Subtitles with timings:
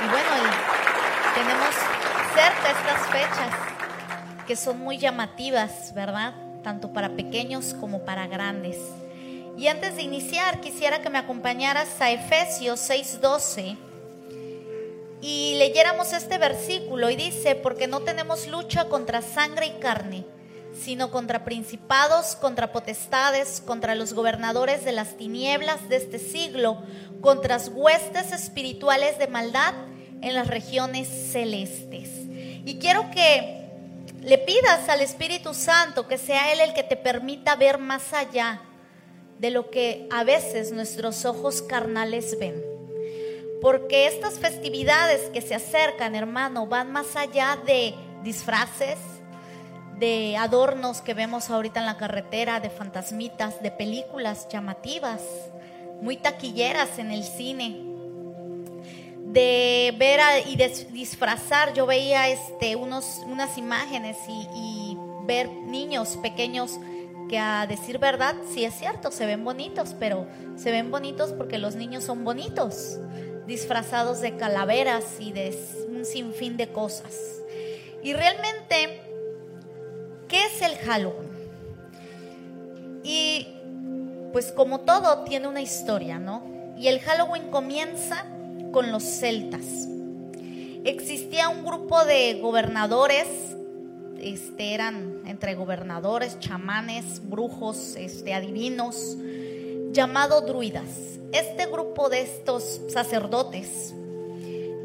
[0.00, 0.28] Y bueno,
[1.34, 1.74] tenemos
[2.32, 3.68] cerca estas fechas
[4.46, 6.34] que son muy llamativas, ¿verdad?
[6.62, 8.76] Tanto para pequeños como para grandes.
[9.56, 13.76] Y antes de iniciar, quisiera que me acompañaras a Efesios 6:12
[15.20, 20.24] y leyéramos este versículo y dice, porque no tenemos lucha contra sangre y carne,
[20.80, 26.82] sino contra principados, contra potestades, contra los gobernadores de las tinieblas de este siglo,
[27.20, 29.74] contra huestes espirituales de maldad
[30.22, 32.10] en las regiones celestes.
[32.64, 33.58] Y quiero que
[34.20, 38.60] le pidas al Espíritu Santo que sea Él el que te permita ver más allá
[39.38, 42.62] de lo que a veces nuestros ojos carnales ven.
[43.62, 48.98] Porque estas festividades que se acercan, hermano, van más allá de disfraces,
[49.98, 55.22] de adornos que vemos ahorita en la carretera, de fantasmitas, de películas llamativas,
[56.00, 57.87] muy taquilleras en el cine,
[59.32, 60.56] de ver y
[60.92, 61.74] disfrazar.
[61.74, 66.78] Yo veía este, unos, unas imágenes y, y ver niños pequeños
[67.28, 71.58] que a decir verdad, sí es cierto, se ven bonitos, pero se ven bonitos porque
[71.58, 72.98] los niños son bonitos,
[73.46, 75.56] disfrazados de calaveras y de
[75.88, 77.14] un sinfín de cosas.
[78.02, 79.02] Y realmente,
[80.26, 81.28] ¿qué es el Halloween?
[83.04, 83.48] Y
[84.32, 86.42] pues como todo tiene una historia, ¿no?
[86.78, 88.24] Y el Halloween comienza
[88.72, 89.88] con los celtas.
[90.84, 93.26] Existía un grupo de gobernadores
[94.20, 99.16] este, eran entre gobernadores, chamanes, brujos, este, adivinos,
[99.92, 101.18] llamado druidas.
[101.32, 103.94] Este grupo de estos sacerdotes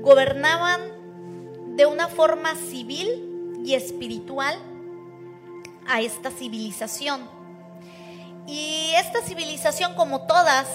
[0.02, 0.82] gobernaban
[1.76, 4.56] de una forma civil y espiritual
[5.88, 7.22] a esta civilización.
[8.46, 10.68] Y esta civilización, como todas,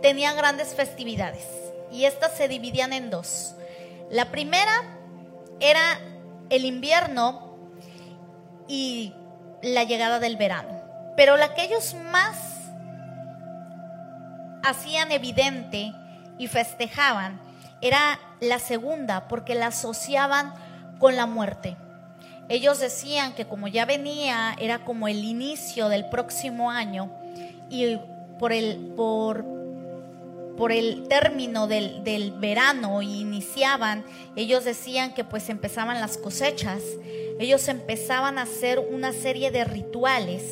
[0.00, 1.61] tenía grandes festividades.
[1.92, 3.54] Y estas se dividían en dos.
[4.10, 4.72] La primera
[5.60, 6.00] era
[6.50, 7.56] el invierno
[8.66, 9.14] y
[9.62, 10.82] la llegada del verano.
[11.16, 12.36] Pero la que ellos más
[14.62, 15.92] hacían evidente
[16.38, 17.40] y festejaban
[17.80, 20.54] era la segunda, porque la asociaban
[20.98, 21.76] con la muerte.
[22.48, 27.10] Ellos decían que como ya venía, era como el inicio del próximo año
[27.70, 27.98] y
[28.38, 29.44] por el, por
[30.56, 34.04] por el término del, del verano y iniciaban,
[34.36, 36.82] ellos decían que pues empezaban las cosechas,
[37.38, 40.42] ellos empezaban a hacer una serie de rituales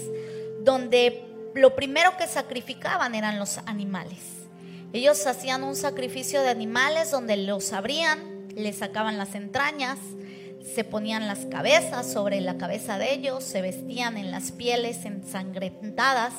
[0.62, 1.25] donde
[1.55, 4.19] lo primero que sacrificaban eran los animales.
[4.93, 9.99] Ellos hacían un sacrificio de animales donde los abrían, les sacaban las entrañas,
[10.65, 16.32] se ponían las cabezas sobre la cabeza de ellos, se vestían en las pieles ensangrentadas.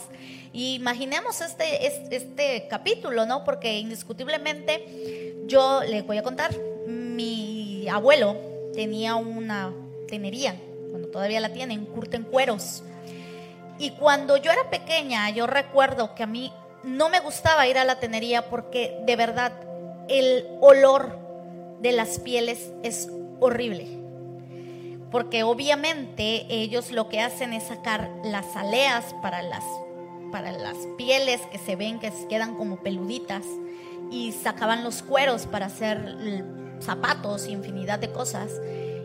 [0.54, 3.44] Y imaginemos este, este, capítulo, ¿no?
[3.44, 6.56] Porque indiscutiblemente yo le voy a contar,
[6.88, 8.38] mi abuelo
[8.74, 9.74] tenía una
[10.08, 10.56] tenería,
[10.90, 12.84] cuando todavía la tienen, curten cueros.
[13.80, 17.86] Y cuando yo era pequeña, yo recuerdo que a mí no me gustaba ir a
[17.86, 19.54] la tenería porque de verdad
[20.08, 21.18] el olor
[21.80, 23.08] de las pieles es
[23.40, 24.01] horrible
[25.12, 29.64] porque obviamente ellos lo que hacen es sacar las aleas para las,
[30.32, 33.44] para las pieles que se ven que quedan como peluditas
[34.10, 36.16] y sacaban los cueros para hacer
[36.80, 38.52] zapatos y infinidad de cosas.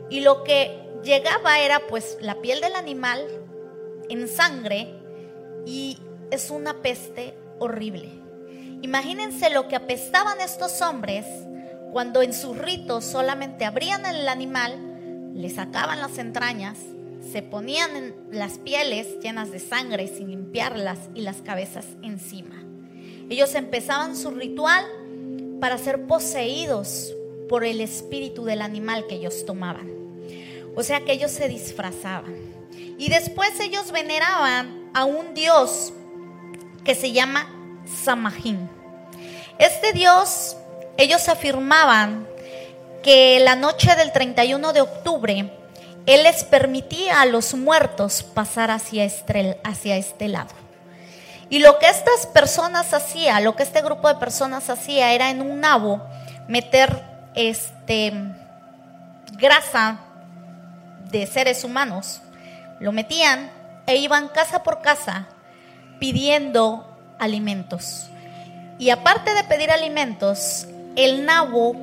[0.08, 3.20] Y lo que llegaba era pues la piel del animal
[4.08, 4.94] en sangre
[5.66, 5.98] y
[6.30, 8.08] es una peste horrible.
[8.82, 11.26] Imagínense lo que apestaban estos hombres
[11.92, 14.85] cuando en sus ritos solamente abrían el animal
[15.36, 16.78] le sacaban las entrañas,
[17.30, 22.64] se ponían en las pieles llenas de sangre sin limpiarlas y las cabezas encima.
[23.28, 24.84] Ellos empezaban su ritual
[25.60, 27.12] para ser poseídos
[27.48, 29.90] por el espíritu del animal que ellos tomaban.
[30.74, 32.34] O sea que ellos se disfrazaban.
[32.98, 35.92] Y después ellos veneraban a un dios
[36.84, 37.50] que se llama
[38.04, 38.68] Samajin.
[39.58, 40.56] Este dios,
[40.96, 42.26] ellos afirmaban
[43.02, 45.50] que la noche del 31 de octubre,
[46.06, 50.54] Él les permitía a los muertos pasar hacia este, hacia este lado.
[51.48, 55.40] Y lo que estas personas hacían, lo que este grupo de personas hacía era en
[55.40, 56.02] un nabo
[56.48, 57.02] meter
[57.34, 58.12] este,
[59.32, 60.00] grasa
[61.10, 62.20] de seres humanos.
[62.80, 63.50] Lo metían
[63.86, 65.26] e iban casa por casa
[66.00, 66.86] pidiendo
[67.18, 68.08] alimentos.
[68.78, 70.66] Y aparte de pedir alimentos,
[70.96, 71.74] el nabo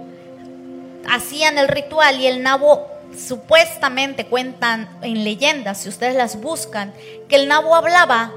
[1.10, 6.94] hacían el ritual y el nabo supuestamente cuentan en leyendas, si ustedes las buscan,
[7.28, 8.34] que el nabo hablaba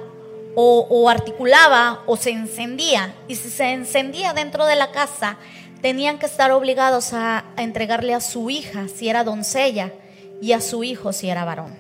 [0.58, 3.14] o, articulaba o se encendía.
[3.28, 5.36] Y si se encendía dentro de la casa,
[5.82, 9.92] tenían que estar obligados a, entregarle a su hija si era doncella
[10.40, 11.74] y a su hijo si era varón.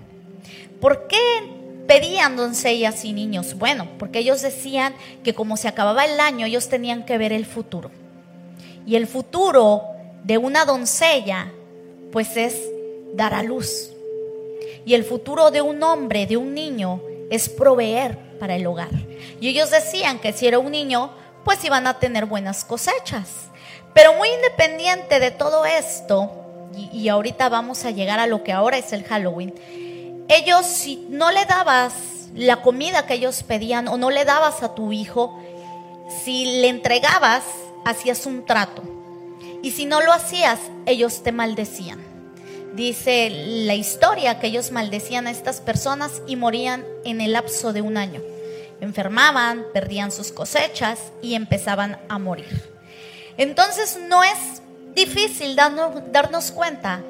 [0.80, 1.16] ¿Por qué
[1.86, 3.54] pedían doncellas y niños?
[3.54, 4.94] Bueno, porque ellos decían
[5.24, 7.90] que como se acababa el año, ellos tenían que ver el futuro.
[8.86, 11.52] Y el futuro de una doncella,
[12.12, 12.56] pues es
[13.14, 13.90] dar a luz.
[14.84, 18.90] Y el futuro de un hombre, de un niño, es proveer para el hogar.
[19.40, 21.10] Y ellos decían que si era un niño,
[21.44, 23.28] pues iban a tener buenas cosechas.
[23.94, 26.30] Pero muy independiente de todo esto,
[26.76, 29.54] y, ahorita vamos a llegar a lo que ahora es el Halloween,
[30.28, 31.94] ellos si no le dabas
[32.34, 35.40] la comida que ellos pedían o no le dabas a tu hijo,
[36.24, 37.44] si le entregabas,
[37.84, 38.82] hacías un trato.
[39.66, 41.98] Y si no lo hacías, ellos te maldecían.
[42.76, 43.30] Dice
[43.64, 47.96] la historia que ellos maldecían a estas personas y morían en el lapso de un
[47.96, 48.22] año.
[48.80, 52.62] Enfermaban, perdían sus cosechas y empezaban a morir.
[53.38, 54.62] Entonces no es
[54.94, 57.02] difícil darnos, cuenta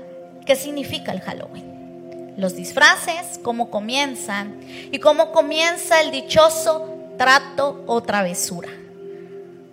[0.46, 2.32] qué significa el Halloween.
[2.38, 4.60] Los disfraces, cómo comienzan
[4.90, 6.88] y cómo comienza el dichoso
[7.18, 8.70] trato o travesura.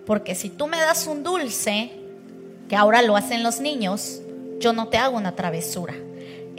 [0.06, 2.03] Porque si tú me das un dulce,
[2.68, 4.22] que ahora lo hacen los niños,
[4.60, 5.94] yo no te hago una travesura.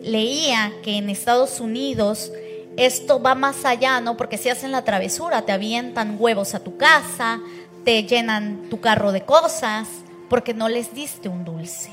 [0.03, 2.31] Leía que en Estados Unidos
[2.77, 4.17] esto va más allá, ¿no?
[4.17, 7.41] Porque si hacen la travesura, te avientan huevos a tu casa,
[7.85, 9.89] te llenan tu carro de cosas,
[10.29, 11.91] porque no les diste un dulce.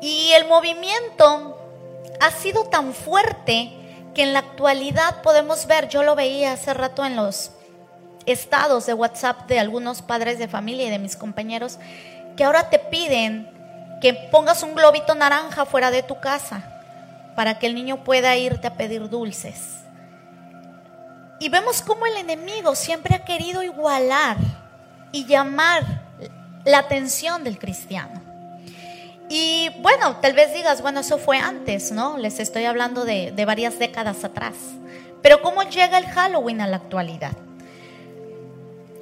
[0.00, 1.58] Y el movimiento
[2.20, 3.72] ha sido tan fuerte
[4.14, 7.52] que en la actualidad podemos ver, yo lo veía hace rato en los
[8.26, 11.78] estados de WhatsApp de algunos padres de familia y de mis compañeros,
[12.38, 13.50] que ahora te piden
[14.00, 16.62] que pongas un globito naranja fuera de tu casa
[17.34, 19.80] para que el niño pueda irte a pedir dulces.
[21.40, 24.36] Y vemos cómo el enemigo siempre ha querido igualar
[25.10, 25.82] y llamar
[26.64, 28.22] la atención del cristiano.
[29.28, 32.18] Y bueno, tal vez digas, bueno, eso fue antes, ¿no?
[32.18, 34.54] Les estoy hablando de, de varias décadas atrás.
[35.22, 37.32] Pero ¿cómo llega el Halloween a la actualidad?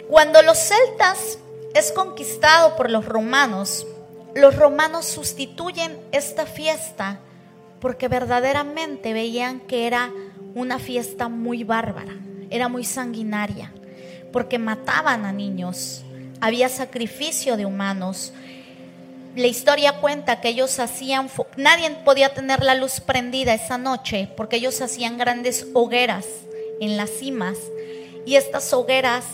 [0.08, 1.38] Cuando los celtas
[1.76, 3.86] es conquistado por los romanos,
[4.34, 7.20] los romanos sustituyen esta fiesta
[7.80, 10.10] porque verdaderamente veían que era
[10.54, 12.16] una fiesta muy bárbara,
[12.48, 13.74] era muy sanguinaria,
[14.32, 16.02] porque mataban a niños,
[16.40, 18.32] había sacrificio de humanos.
[19.34, 24.56] La historia cuenta que ellos hacían, nadie podía tener la luz prendida esa noche porque
[24.56, 26.24] ellos hacían grandes hogueras
[26.80, 27.58] en las cimas
[28.24, 29.24] y estas hogueras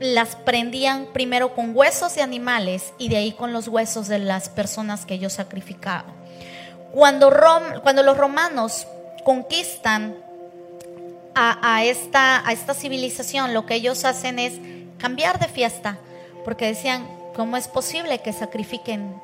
[0.00, 4.48] las prendían primero con huesos de animales y de ahí con los huesos de las
[4.48, 6.12] personas que ellos sacrificaban.
[6.92, 7.32] Cuando,
[7.82, 8.86] cuando los romanos
[9.24, 10.16] conquistan
[11.34, 14.54] a, esta, a esta civilización, lo que ellos hacen es
[14.98, 15.98] cambiar de fiesta,
[16.44, 19.20] porque decían, ¿cómo es posible que sacrifiquen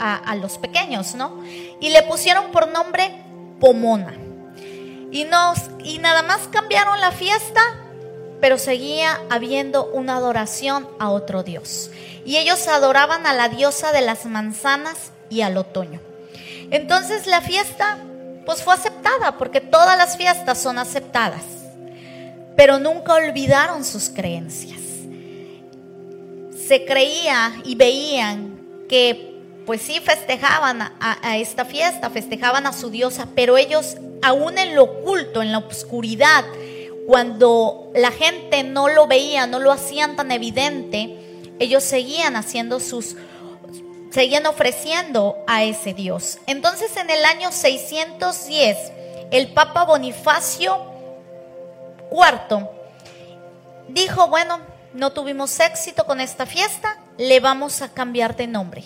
[0.00, 1.42] a, los pequeños, no?
[1.80, 3.22] Y le pusieron por nombre
[3.60, 4.14] Pomona.
[5.12, 7.60] Y, nos, y nada más cambiaron la fiesta,
[8.42, 11.92] pero seguía habiendo una adoración a otro dios.
[12.24, 16.00] Y ellos adoraban a la diosa de las manzanas y al otoño.
[16.72, 17.98] Entonces la fiesta
[18.44, 21.44] pues fue aceptada, porque todas las fiestas son aceptadas,
[22.56, 24.80] pero nunca olvidaron sus creencias.
[26.66, 28.58] Se creía y veían
[28.88, 34.58] que pues sí festejaban a, a, esta fiesta, festejaban a su diosa, pero ellos aún
[34.58, 36.44] en lo oculto, en la oscuridad,
[37.06, 41.18] cuando la gente no lo veía, no lo hacían tan evidente,
[41.58, 43.16] ellos seguían haciendo sus
[44.10, 46.38] seguían ofreciendo a ese Dios.
[46.46, 48.92] Entonces en el año 610,
[49.30, 50.84] el Papa Bonifacio
[52.10, 52.68] IV
[53.88, 54.60] dijo, bueno,
[54.92, 58.84] no tuvimos éxito con esta fiesta, le vamos a cambiar de nombre.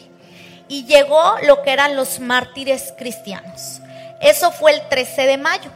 [0.68, 3.80] Y llegó lo que eran los mártires cristianos.
[4.20, 5.70] Eso fue el 13 de mayo.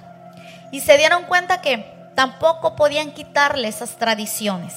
[0.71, 4.75] Y se dieron cuenta que tampoco podían quitarle esas tradiciones.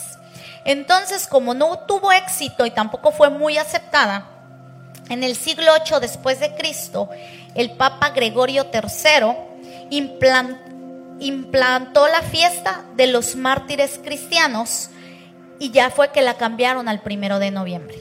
[0.65, 4.29] Entonces, como no tuvo éxito y tampoco fue muy aceptada,
[5.09, 7.09] en el siglo VIII después de Cristo,
[7.55, 9.35] el Papa Gregorio III
[11.19, 14.89] implantó la fiesta de los mártires cristianos
[15.59, 17.97] y ya fue que la cambiaron al primero de noviembre.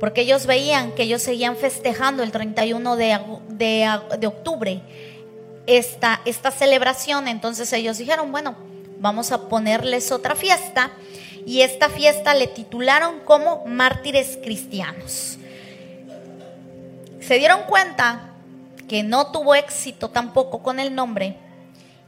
[0.00, 3.18] Porque ellos veían que ellos seguían festejando el 31 de,
[3.48, 4.80] de, octubre
[5.66, 7.28] esta, esta celebración.
[7.28, 8.56] Entonces ellos dijeron, bueno,
[9.00, 10.90] vamos a ponerles otra fiesta.
[11.46, 15.40] Y esta fiesta le titularon como mártires cristianos
[17.30, 18.32] se dieron cuenta
[18.88, 21.36] que no tuvo éxito tampoco con el nombre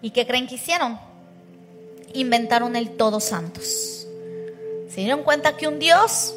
[0.00, 0.98] y que creen que hicieron,
[2.12, 4.08] inventaron el Todos Santos.
[4.88, 6.34] Se dieron cuenta que un Dios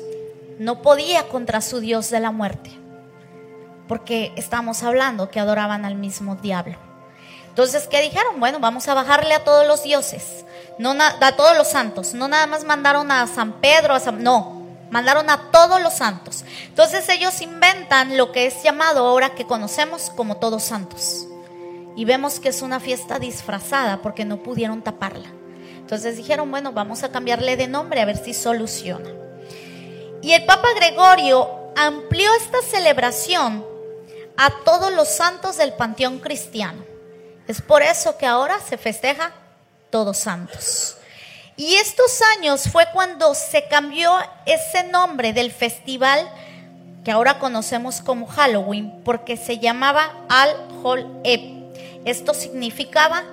[0.60, 2.70] no podía contra su Dios de la muerte,
[3.88, 6.78] porque estamos hablando que adoraban al mismo diablo.
[7.48, 8.40] Entonces, ¿qué dijeron?
[8.40, 10.45] Bueno, vamos a bajarle a todos los dioses,
[10.78, 12.14] no a todos los santos.
[12.14, 16.46] No nada más mandaron a San Pedro, a San, no, mandaron a todos los santos.
[16.68, 21.28] Entonces ellos inventan lo que es llamado ahora que conocemos como todos santos.
[21.96, 25.30] Y vemos que es una fiesta disfrazada porque no pudieron taparla.
[25.78, 29.10] Entonces dijeron, bueno, vamos a cambiarle de nombre a ver si soluciona.
[30.22, 33.66] Y el Papa Gregorio amplió esta celebración
[34.38, 36.84] a todos los santos del panteón cristiano.
[37.48, 39.34] Es por eso que ahora se festeja
[39.96, 40.98] Todos Santos.
[41.56, 44.12] Y estos años fue cuando se cambió
[44.46, 46.30] ese nombre del festival
[47.06, 50.50] que ahora conocemos como Halloween, porque se llamaba Al
[50.84, 51.40] Hol Eb.
[52.04, 53.24] Esto significaba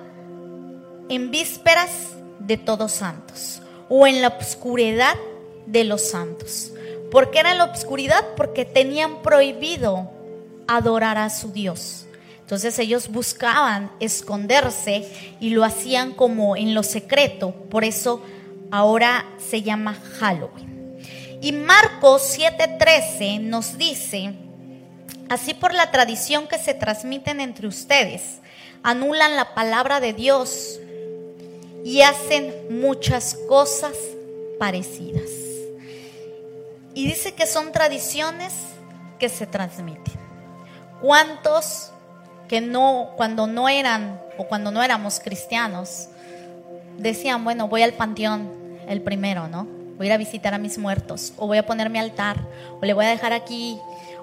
[1.09, 1.89] en vísperas
[2.39, 5.17] de todos santos o en la oscuridad
[5.65, 6.71] de los santos.
[7.11, 8.23] ¿Por qué era la oscuridad?
[8.37, 10.09] Porque tenían prohibido
[10.69, 12.05] adorar a su Dios.
[12.53, 17.51] Entonces ellos buscaban esconderse y lo hacían como en lo secreto.
[17.51, 18.21] Por eso
[18.69, 20.99] ahora se llama Halloween.
[21.41, 24.35] Y Marcos 7:13 nos dice,
[25.29, 28.21] así por la tradición que se transmiten entre ustedes,
[28.83, 30.79] anulan la palabra de Dios
[31.83, 33.97] y hacen muchas cosas
[34.59, 35.31] parecidas.
[36.93, 38.53] Y dice que son tradiciones
[39.17, 40.13] que se transmiten.
[41.01, 41.92] ¿Cuántos
[42.47, 46.09] que no, cuando no eran o cuando no éramos cristianos,
[46.97, 48.49] decían, bueno, voy al panteón
[48.87, 49.67] el primero, ¿no?
[49.97, 52.37] Voy a ir a visitar a mis muertos, o voy a poner mi altar,
[52.81, 53.79] o le voy a dejar aquí,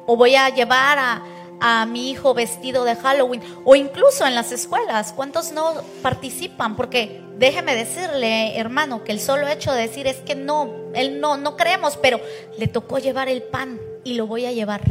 [0.07, 1.23] o voy a llevar a,
[1.61, 6.77] a mi hijo vestido de Halloween, o incluso en las escuelas, ¿cuántos no participan?
[6.77, 11.37] Porque déjeme decirle, hermano, que el solo hecho de decir es que no, él no,
[11.37, 12.21] no creemos, pero
[12.59, 14.83] le tocó llevar el pan y lo voy a llevar.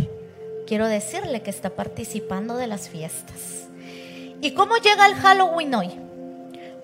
[0.70, 3.68] Quiero decirle que está participando de las fiestas.
[4.40, 5.90] ¿Y cómo llega el Halloween hoy?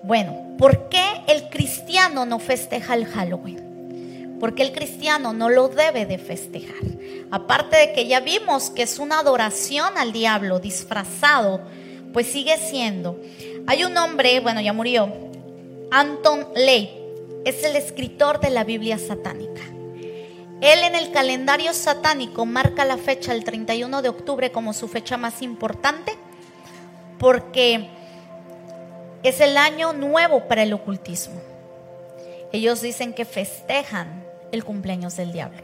[0.02, 3.66] Bueno, ¿por qué el cristiano no festeja el Halloween?
[4.38, 6.82] porque el cristiano no lo debe de festejar.
[7.30, 11.60] Aparte de que ya vimos que es una adoración al diablo disfrazado,
[12.12, 13.18] pues sigue siendo.
[13.66, 15.12] Hay un hombre, bueno, ya murió,
[15.90, 16.90] Anton Ley,
[17.44, 19.62] es el escritor de la Biblia satánica.
[20.60, 25.16] Él en el calendario satánico marca la fecha el 31 de octubre como su fecha
[25.16, 26.16] más importante
[27.18, 27.88] porque
[29.22, 31.40] es el año nuevo para el ocultismo.
[32.52, 35.62] Ellos dicen que festejan el cumpleaños del diablo.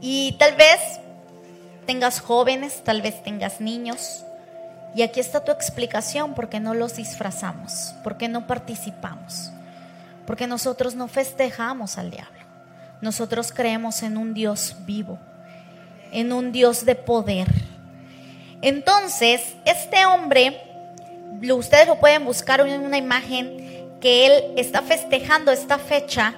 [0.00, 0.80] Y tal vez
[1.86, 4.24] tengas jóvenes, tal vez tengas niños.
[4.94, 9.52] Y aquí está tu explicación, porque no los disfrazamos, porque no participamos,
[10.26, 12.39] porque nosotros no festejamos al diablo.
[13.00, 15.18] Nosotros creemos en un Dios vivo,
[16.12, 17.48] en un Dios de poder.
[18.62, 20.60] Entonces, este hombre,
[21.50, 26.34] ustedes lo pueden buscar en una imagen que él está festejando esta fecha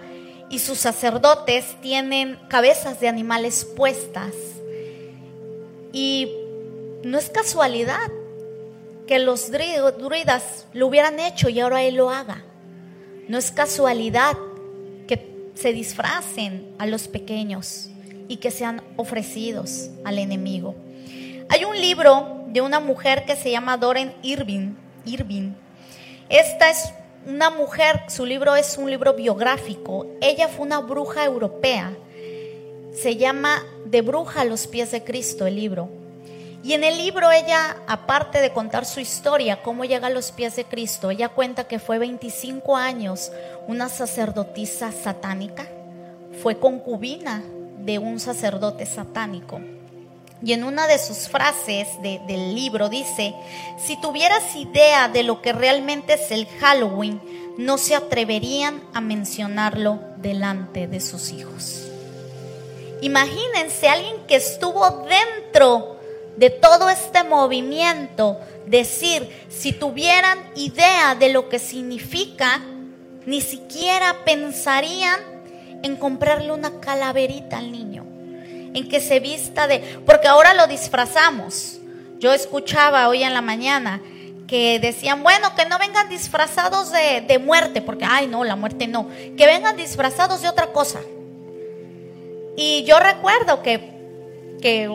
[0.48, 4.32] y sus sacerdotes tienen cabezas de animales puestas.
[5.92, 6.30] Y
[7.02, 8.10] no es casualidad
[9.06, 12.44] que los druidas lo hubieran hecho y ahora él lo haga.
[13.28, 14.36] No es casualidad
[15.54, 17.88] se disfracen a los pequeños
[18.28, 20.74] y que sean ofrecidos al enemigo.
[21.48, 24.74] Hay un libro de una mujer que se llama Doren Irving.
[25.04, 25.52] Irving.
[26.28, 26.92] Esta es
[27.26, 30.06] una mujer, su libro es un libro biográfico.
[30.20, 31.92] Ella fue una bruja europea.
[32.94, 36.01] Se llama De bruja a los pies de Cristo el libro.
[36.62, 40.54] Y en el libro ella, aparte de contar su historia, cómo llega a los pies
[40.54, 43.32] de Cristo, ella cuenta que fue 25 años
[43.66, 45.66] una sacerdotisa satánica,
[46.40, 47.42] fue concubina
[47.78, 49.60] de un sacerdote satánico.
[50.44, 53.34] Y en una de sus frases del libro dice,
[53.78, 57.20] si tuvieras idea de lo que realmente es el Halloween,
[57.58, 61.88] no se atreverían a mencionarlo delante de sus hijos.
[63.02, 65.98] Imagínense alguien que estuvo dentro
[66.36, 72.60] de todo este movimiento, decir, si tuvieran idea de lo que significa,
[73.26, 75.20] ni siquiera pensarían
[75.82, 78.06] en comprarle una calaverita al niño
[78.74, 81.78] en que se vista de, porque ahora lo disfrazamos.
[82.18, 84.00] Yo escuchaba hoy en la mañana
[84.46, 89.08] que decían, bueno, que no vengan disfrazados de, muerte, porque, ay, no, la muerte no,
[89.36, 91.00] que vengan disfrazados de otra cosa.
[92.56, 93.92] Y yo recuerdo que,
[94.60, 94.88] que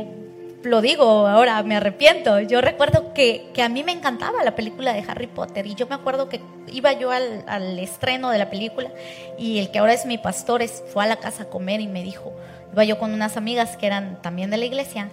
[0.64, 2.40] lo digo ahora, me arrepiento.
[2.42, 5.88] Yo recuerdo que, que, a mí me encantaba la película de Harry Potter y yo
[5.88, 8.92] me acuerdo que iba yo al, al, estreno de la película
[9.38, 12.04] y el que ahora es mi pastor fue a la casa a comer y me
[12.04, 12.34] dijo,
[12.74, 15.10] Iba yo con unas amigas que eran también de la iglesia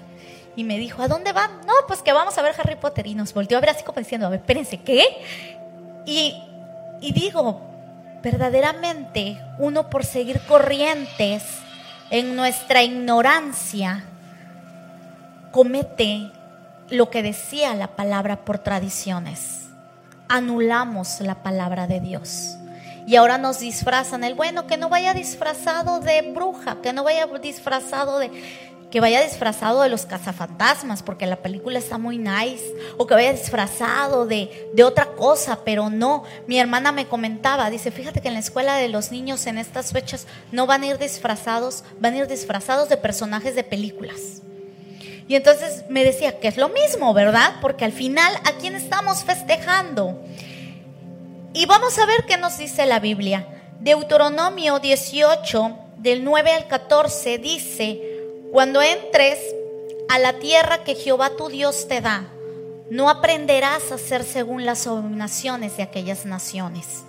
[0.57, 1.51] y me dijo, ¿a dónde van?
[1.67, 3.07] No, pues que vamos a ver Harry Potter.
[3.07, 5.05] Y nos volteó a ver así como diciendo, a ver, espérense, ¿qué?
[6.07, 6.37] Y,
[7.01, 7.61] y digo,
[8.23, 11.43] verdaderamente uno por seguir corrientes
[12.11, 14.05] en nuestra ignorancia
[15.55, 16.33] comete
[16.91, 19.69] lo que decía la palabra por tradiciones.
[20.29, 22.57] Anulamos la palabra de Dios.
[23.07, 27.29] Y ahora nos disfrazan el bueno, que no vaya disfrazado de bruja, que no vaya
[27.41, 28.33] disfrazado de
[28.91, 32.65] que vaya disfrazado de los cazafantasmas, porque la película está muy nice,
[32.97, 36.23] o que vaya disfrazado de, de, otra cosa, pero no.
[36.47, 39.93] Mi hermana me comentaba, dice, fíjate que en la escuela de los niños en estas
[39.93, 44.44] fechas no van a ir disfrazados, van a ir disfrazados de personajes de películas.
[45.27, 47.55] Y entonces me decía que es lo mismo, ¿verdad?
[47.61, 50.23] Porque al final, ¿a quién estamos festejando?
[51.55, 53.47] Y vamos a ver qué nos dice la Biblia.
[53.81, 58.01] Deuteronomio 18, del 9 al 14, dice,
[58.53, 59.39] cuando entres
[60.11, 62.25] a la tierra que Jehová tu Dios te da,
[62.91, 67.03] no aprenderás a hacer según las abominaciones de aquellas naciones.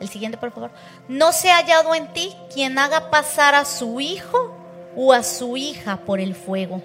[0.00, 0.72] El siguiente, por favor.
[1.06, 4.52] No se ha hallado en ti quien haga pasar a su hijo
[4.96, 6.82] o a su hija por el fuego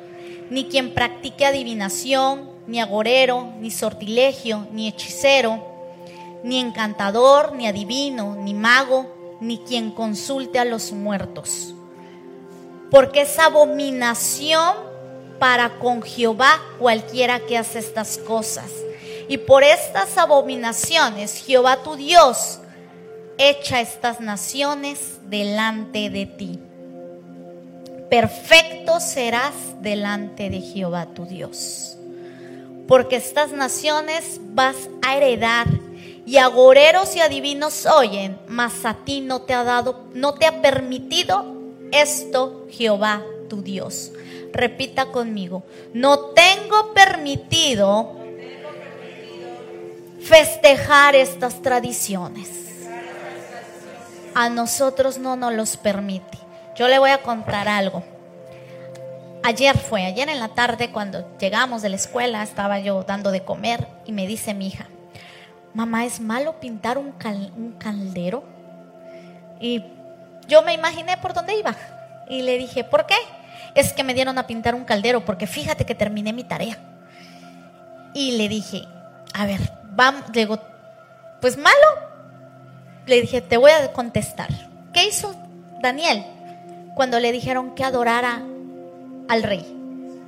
[0.49, 5.63] ni quien practique adivinación, ni agorero, ni sortilegio, ni hechicero,
[6.43, 11.73] ni encantador, ni adivino, ni mago, ni quien consulte a los muertos.
[12.91, 14.75] Porque es abominación
[15.39, 18.71] para con Jehová cualquiera que hace estas cosas.
[19.27, 22.59] Y por estas abominaciones Jehová tu Dios
[23.37, 26.59] echa estas naciones delante de ti
[28.09, 31.97] perfecto serás delante de Jehová tu Dios.
[32.87, 35.67] Porque estas naciones vas a heredar
[36.25, 40.61] y agoreros y adivinos oyen, mas a ti no te ha dado, no te ha
[40.61, 41.55] permitido
[41.91, 44.11] esto Jehová tu Dios.
[44.53, 48.15] Repita conmigo, no tengo permitido
[50.21, 52.49] festejar estas tradiciones.
[54.33, 56.46] A nosotros no nos los permite.
[56.77, 58.03] Yo le voy a contar algo.
[59.43, 63.43] Ayer fue, ayer en la tarde cuando llegamos de la escuela, estaba yo dando de
[63.43, 64.85] comer y me dice mi hija,
[65.73, 67.13] mamá, ¿es malo pintar un,
[67.79, 68.43] caldero?
[69.59, 69.83] Y
[70.47, 71.75] yo me imaginé por dónde iba
[72.29, 73.15] y le dije, ¿por qué?
[73.73, 76.77] Es que me dieron a pintar un caldero porque fíjate que terminé mi tarea.
[78.13, 78.83] Y le dije,
[79.33, 79.61] a ver,
[79.95, 80.59] vamos, le digo,
[81.41, 82.07] pues malo.
[83.07, 84.49] Le dije, te voy a contestar.
[84.93, 85.35] ¿Qué hizo
[85.81, 86.36] Daniel?
[86.97, 88.41] Cuando le dijeron que adorara
[89.29, 89.65] al rey.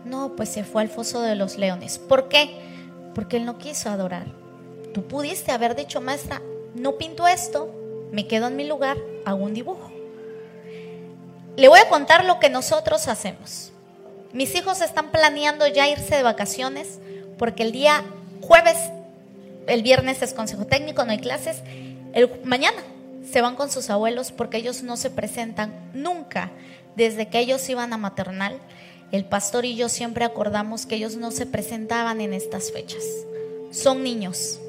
[0.06, 1.98] No, pues se fue al foso de los leones.
[1.98, 2.56] ¿Por qué?
[3.16, 4.28] Porque él no quiso adorar.
[4.94, 6.42] Tú pudiste haber dicho, maestra,
[6.76, 7.74] no pinto esto,
[8.12, 9.92] me quedo en mi lugar, hago un dibujo.
[11.58, 13.72] Le voy a contar lo que nosotros hacemos.
[14.32, 17.00] Mis hijos están planeando ya irse de vacaciones
[17.40, 18.04] porque el día
[18.42, 18.78] jueves,
[19.66, 21.64] el viernes es consejo técnico, no hay clases.
[22.14, 22.84] El, mañana
[23.32, 26.52] se van con sus abuelos porque ellos no se presentan nunca.
[26.96, 28.60] Desde que ellos iban a maternal,
[29.12, 33.04] el pastor y yo siempre acordamos que ellos no se presentaban en estas fechas.
[33.72, 34.60] Son niños.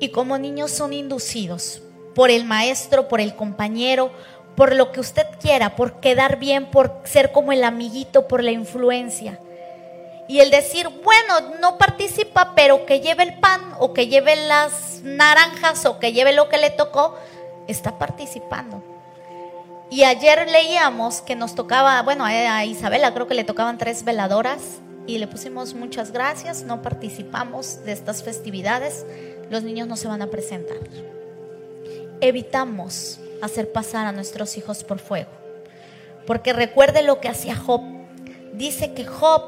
[0.00, 1.82] Y como niños son inducidos
[2.14, 4.12] por el maestro, por el compañero,
[4.56, 8.52] por lo que usted quiera, por quedar bien, por ser como el amiguito, por la
[8.52, 9.40] influencia.
[10.28, 15.02] Y el decir, bueno, no participa, pero que lleve el pan o que lleve las
[15.02, 17.18] naranjas o que lleve lo que le tocó,
[17.68, 18.82] está participando.
[19.90, 24.60] Y ayer leíamos que nos tocaba, bueno, a Isabela creo que le tocaban tres veladoras
[25.06, 29.04] y le pusimos muchas gracias, no participamos de estas festividades,
[29.50, 30.78] los niños no se van a presentar.
[32.20, 35.30] Evitamos hacer pasar a nuestros hijos por fuego,
[36.26, 37.82] porque recuerde lo que hacía Job.
[38.54, 39.42] Dice que Job,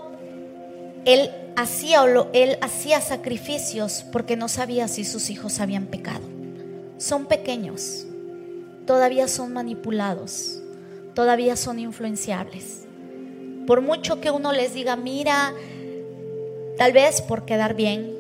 [1.07, 6.37] él hacía, él hacía sacrificios porque no sabía si sus hijos habían pecado
[6.99, 8.06] son pequeños,
[8.87, 10.63] todavía son manipulados,
[11.15, 12.87] todavía son influenciables.
[13.67, 15.53] Por mucho que uno les diga, mira,
[16.79, 18.15] tal vez por quedar bien,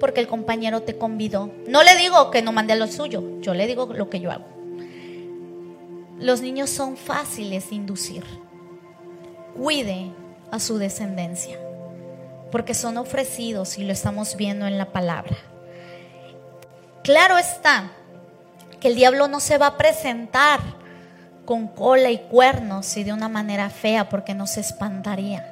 [0.00, 1.52] porque el compañero te convidó.
[1.68, 4.46] No le digo que no mande lo suyo, yo le digo lo que yo hago.
[6.18, 8.24] Los niños son fáciles de inducir.
[9.56, 10.12] Cuide
[10.50, 11.58] a su descendencia,
[12.50, 15.36] porque son ofrecidos y lo estamos viendo en la palabra.
[17.02, 17.92] Claro está
[18.80, 20.60] que el diablo no se va a presentar
[21.44, 25.44] con cola y cuernos y de una manera fea porque no se espantaría.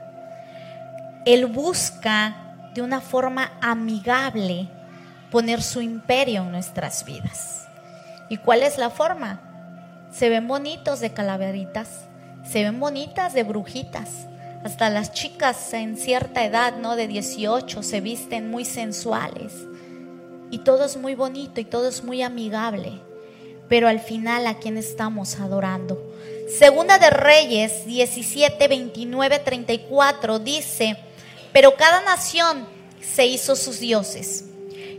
[1.27, 4.69] Él busca de una forma amigable
[5.31, 7.67] poner su imperio en nuestras vidas.
[8.29, 9.41] ¿Y cuál es la forma?
[10.11, 12.05] Se ven bonitos de calaveritas,
[12.45, 14.27] se ven bonitas de brujitas.
[14.65, 16.97] Hasta las chicas en cierta edad, ¿no?
[16.97, 19.53] De 18, se visten muy sensuales.
[20.51, 23.08] Y todo es muy bonito y todo es muy amigable.
[23.69, 26.03] Pero al final, ¿a quién estamos adorando?
[26.49, 30.97] Segunda de Reyes 17, 29, 34 dice,
[31.53, 32.67] pero cada nación
[33.03, 34.47] se hizo sus dioses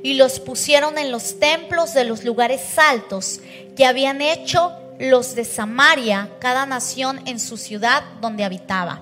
[0.03, 3.41] y los pusieron en los templos de los lugares altos
[3.75, 9.01] que habían hecho los de Samaria, cada nación en su ciudad donde habitaba.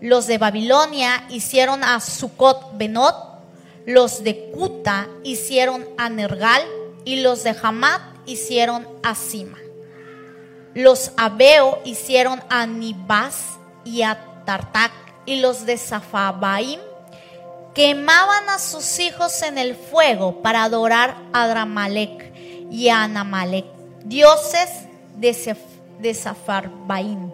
[0.00, 3.14] Los de Babilonia hicieron a Sucot Benot,
[3.86, 6.62] los de Cuta hicieron a Nergal
[7.04, 9.58] y los de Hamat hicieron a Sima.
[10.74, 14.92] Los Abeo hicieron a Nibas y a Tartac
[15.24, 16.80] y los de Zafabaim
[17.74, 22.32] quemaban a sus hijos en el fuego para adorar a Dramalek
[22.70, 23.66] y a Anamalek,
[24.04, 24.70] dioses
[25.16, 27.30] de, Zafarbaim.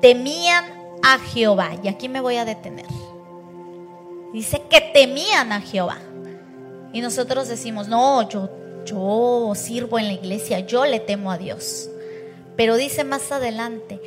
[0.00, 0.64] Temían
[1.02, 1.72] a Jehová.
[1.82, 2.86] Y aquí me voy a detener.
[4.32, 5.98] Dice que temían a Jehová.
[6.92, 8.48] Y nosotros decimos, no, yo,
[8.84, 11.88] yo sirvo en la iglesia, yo le temo a Dios.
[12.56, 14.00] Pero dice más adelante,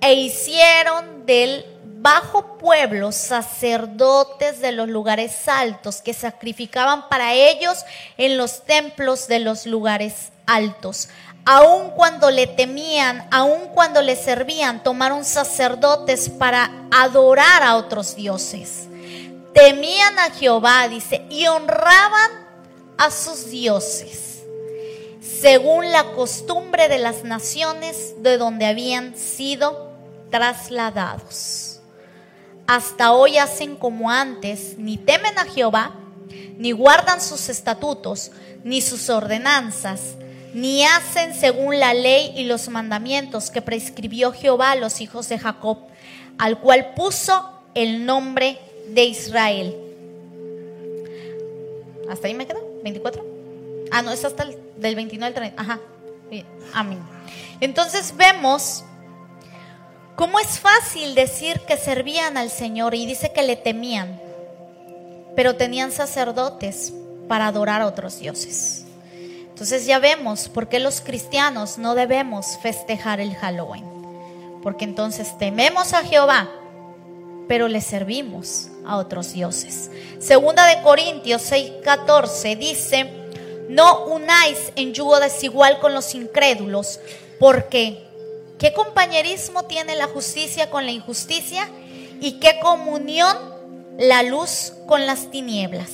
[0.00, 1.64] e hicieron del
[2.04, 7.82] bajo pueblo sacerdotes de los lugares altos que sacrificaban para ellos
[8.18, 11.08] en los templos de los lugares altos.
[11.46, 18.86] Aun cuando le temían, aun cuando le servían, tomaron sacerdotes para adorar a otros dioses.
[19.54, 22.43] Temían a Jehová, dice, y honraban
[22.96, 24.42] a sus dioses,
[25.20, 29.90] según la costumbre de las naciones de donde habían sido
[30.30, 31.74] trasladados
[32.66, 35.94] hasta hoy hacen como antes, ni temen a Jehová,
[36.56, 38.30] ni guardan sus estatutos,
[38.62, 40.14] ni sus ordenanzas,
[40.54, 45.38] ni hacen según la ley y los mandamientos que prescribió Jehová a los hijos de
[45.38, 45.78] Jacob,
[46.38, 49.76] al cual puso el nombre de Israel.
[52.08, 52.73] ¿Hasta ahí me quedo?
[52.84, 53.22] ¿24?
[53.90, 55.62] Ah, no, es hasta el del 29 al 30.
[55.62, 55.80] Ajá.
[56.72, 56.98] Amén.
[57.60, 58.84] Entonces vemos
[60.16, 64.20] ¿Cómo es fácil decir que servían al Señor y dice que le temían,
[65.34, 66.92] pero tenían sacerdotes
[67.26, 68.84] para adorar a otros dioses?
[69.48, 73.84] Entonces ya vemos por qué los cristianos no debemos festejar el Halloween.
[74.62, 76.48] Porque entonces tememos a Jehová,
[77.48, 79.90] pero le servimos a otros dioses.
[80.18, 83.10] Segunda de Corintios 6:14 dice,
[83.68, 87.00] no unáis en yugo desigual con los incrédulos,
[87.38, 88.04] porque
[88.58, 91.68] ¿Qué compañerismo tiene la justicia con la injusticia?
[92.20, 93.36] ¿Y qué comunión
[93.98, 95.90] la luz con las tinieblas?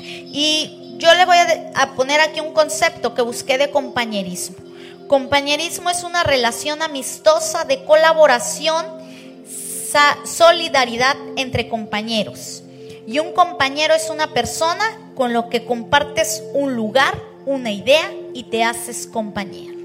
[0.00, 1.36] Y yo le voy
[1.74, 4.56] a, poner aquí un concepto que busqué de compañerismo.
[5.06, 8.84] Compañerismo es una relación amistosa de colaboración,
[10.24, 12.62] solidaridad entre compañeros.
[13.06, 18.44] Y un compañero es una persona con lo que compartes un lugar, una idea y
[18.44, 19.78] te haces compañía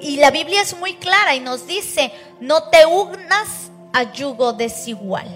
[0.00, 5.26] y la Biblia es muy clara y nos dice, no te unas a yugo desigual.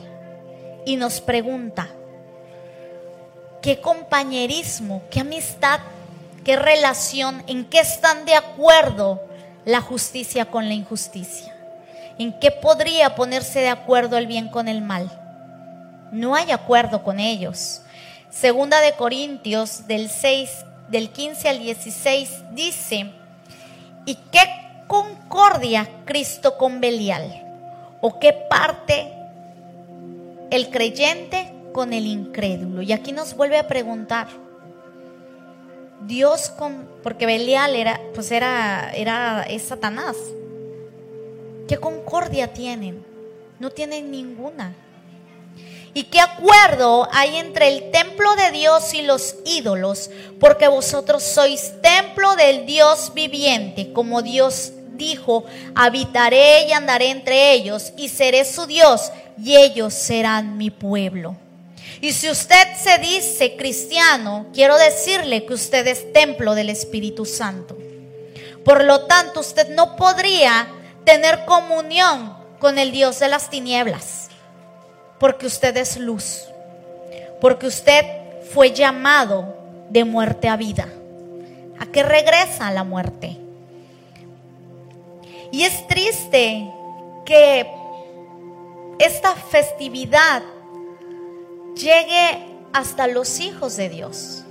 [0.87, 1.89] Y nos pregunta,
[3.63, 5.81] ¿qué compañerismo, qué amistad,
[6.45, 9.21] qué relación, en qué están de acuerdo
[9.65, 11.57] la justicia con la injusticia?
[12.21, 15.11] ¿En qué podría ponerse de acuerdo el bien con el mal?
[16.13, 17.81] No hay acuerdo con ellos.
[18.29, 20.51] Segunda de Corintios del 6
[20.91, 23.11] del 15 al 16 dice,
[24.05, 24.43] ¿Y qué
[24.87, 27.43] concordia Cristo con Belial?
[28.03, 29.11] ¿O qué parte
[30.51, 32.83] el creyente con el incrédulo?
[32.83, 34.27] Y aquí nos vuelve a preguntar.
[36.07, 40.17] Dios con porque Belial era pues era era es Satanás.
[41.71, 43.07] ¿Qué concordia tienen?
[43.61, 44.75] No tienen ninguna.
[45.95, 50.11] ¿Y qué acuerdo hay entre el templo de Dios y los ídolos?
[50.41, 55.45] Porque vosotros sois templo del Dios viviente, como Dios dijo,
[55.77, 61.37] habitaré y andaré entre ellos y seré su Dios y ellos serán mi pueblo.
[62.01, 67.79] Y si usted se dice cristiano, quiero decirle que usted es templo del Espíritu Santo.
[68.65, 70.67] Por lo tanto, usted no podría
[71.05, 74.31] tener comunión con el Dios de las tinieblas
[75.21, 76.47] porque usted es luz,
[77.43, 78.05] porque usted
[78.55, 79.55] fue llamado
[79.91, 80.89] de muerte a vida.
[81.79, 83.37] ¿A qué regresa la muerte?
[85.53, 86.67] Y es triste
[87.27, 87.71] que
[88.99, 90.43] esta festividad
[91.77, 94.43] llegue hasta los hijos de Dios,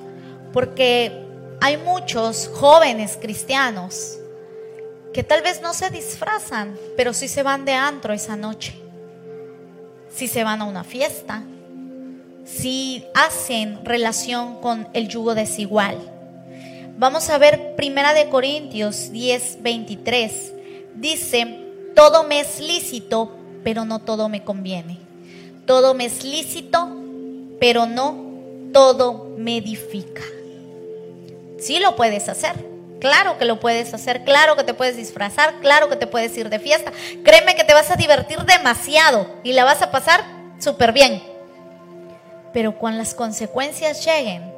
[0.53, 1.25] porque
[1.61, 4.18] hay muchos jóvenes cristianos
[5.13, 8.73] que tal vez no se disfrazan, pero sí se van de antro esa noche.
[10.13, 11.43] Si se van a una fiesta,
[12.45, 15.97] si hacen relación con el yugo desigual.
[16.97, 20.53] Vamos a ver Primera de Corintios 10, 23.
[20.95, 21.59] Dice,
[21.95, 23.31] todo me es lícito,
[23.63, 24.97] pero no todo me conviene.
[25.65, 26.89] Todo me es lícito,
[27.59, 28.29] pero no
[28.73, 30.23] todo me edifica.
[31.57, 32.55] Sí lo puedes hacer.
[32.99, 36.49] Claro que lo puedes hacer, claro que te puedes disfrazar, claro que te puedes ir
[36.49, 36.91] de fiesta.
[37.23, 40.23] Créeme que te vas a divertir demasiado y la vas a pasar
[40.59, 41.23] súper bien.
[42.51, 44.51] Pero cuando las consecuencias lleguen,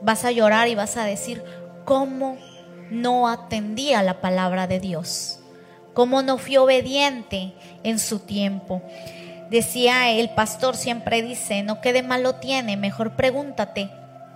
[0.00, 1.44] vas a llorar y vas a decir,
[1.84, 2.38] ¿cómo
[2.90, 5.38] no atendí a la palabra de Dios?
[5.94, 8.82] ¿Cómo no fui obediente en su tiempo?
[9.48, 13.90] Decía el pastor, siempre dice, no quede malo tiene, mejor pregúntate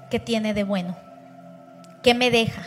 [0.09, 0.97] qué tiene de bueno,
[2.03, 2.63] qué me deja.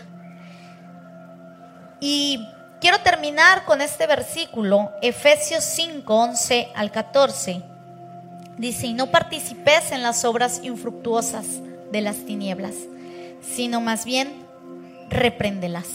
[1.99, 2.47] Y
[2.81, 7.63] quiero terminar con este versículo, Efesios 5, 11 al 14.
[8.57, 11.45] Dice, y no participes en las obras infructuosas
[11.91, 12.75] de las tinieblas,
[13.41, 14.45] sino más bien
[15.09, 15.87] repréndelas.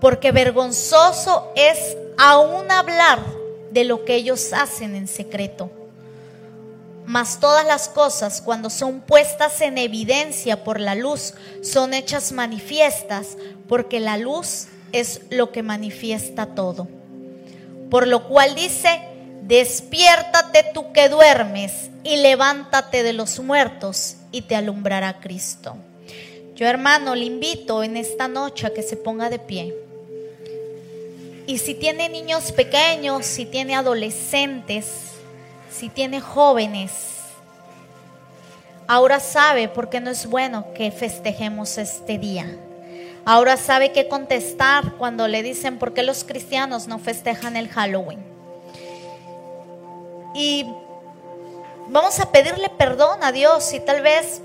[0.00, 3.18] Porque vergonzoso es aún hablar
[3.72, 5.70] de lo que ellos hacen en secreto.
[7.06, 13.36] Mas todas las cosas, cuando son puestas en evidencia por la luz, son hechas manifiestas,
[13.68, 16.88] porque la luz es lo que manifiesta todo.
[17.90, 19.00] Por lo cual dice,
[19.42, 25.76] despiértate tú que duermes y levántate de los muertos y te alumbrará Cristo.
[26.56, 29.74] Yo hermano le invito en esta noche a que se ponga de pie.
[31.46, 34.86] Y si tiene niños pequeños, si tiene adolescentes,
[35.76, 36.90] si tiene jóvenes,
[38.88, 42.46] ahora sabe por qué no es bueno que festejemos este día.
[43.26, 48.24] Ahora sabe qué contestar cuando le dicen por qué los cristianos no festejan el Halloween.
[50.34, 50.64] Y
[51.88, 54.40] vamos a pedirle perdón a Dios y tal vez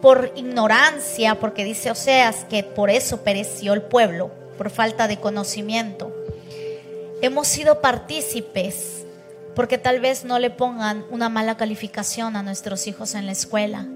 [0.00, 6.12] por ignorancia, porque dice Oseas que por eso pereció el pueblo por falta de conocimiento.
[7.22, 9.00] Hemos sido partícipes
[9.60, 13.86] porque tal vez no le pongan una mala calificación a nuestros hijos en la escuela.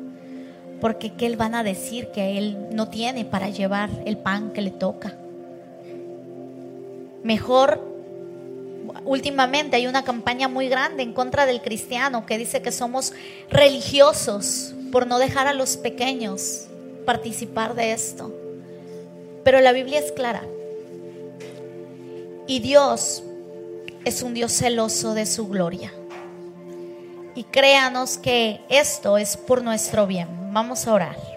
[0.79, 4.71] Porque ¿qué van a decir que él no tiene para llevar el pan que le
[4.71, 5.17] toca?
[7.23, 7.81] Mejor,
[9.07, 13.15] últimamente hay una campaña muy grande en contra del cristiano que dice que somos
[13.49, 16.67] religiosos por no dejar a los pequeños
[17.07, 18.35] participar de esto.
[19.45, 20.43] Pero la Biblia es clara.
[22.47, 23.23] Y Dios
[24.05, 25.93] es un Dios celoso de su gloria.
[27.35, 30.29] Y créanos que esto es por nuestro bien.
[30.53, 31.34] Vamos a orar.